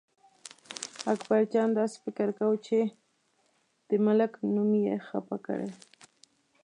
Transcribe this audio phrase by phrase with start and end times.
[1.13, 2.79] اکبرجان داسې فکر کاوه چې
[3.89, 5.69] د ملک نوم یې خپه کړی.